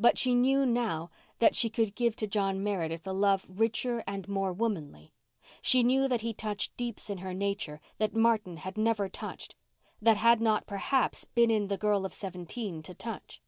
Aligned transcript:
But 0.00 0.18
she 0.18 0.34
knew 0.34 0.66
now 0.66 1.10
that 1.38 1.54
she 1.54 1.70
could 1.70 1.94
give 1.94 2.16
to 2.16 2.26
John 2.26 2.60
Meredith 2.60 3.06
a 3.06 3.12
love 3.12 3.48
richer 3.60 4.02
and 4.04 4.26
more 4.28 4.52
womanly. 4.52 5.12
She 5.62 5.84
knew 5.84 6.08
that 6.08 6.22
he 6.22 6.34
touched 6.34 6.76
deeps 6.76 7.08
in 7.08 7.18
her 7.18 7.32
nature 7.32 7.80
that 7.98 8.12
Martin 8.12 8.56
had 8.56 8.76
never 8.76 9.08
touched—that 9.08 10.16
had 10.16 10.40
not, 10.40 10.66
perhaps, 10.66 11.24
been 11.24 11.52
in 11.52 11.68
the 11.68 11.78
girl 11.78 12.04
of 12.04 12.12
seventeen 12.12 12.82
to 12.82 12.94
touch. 12.94 13.40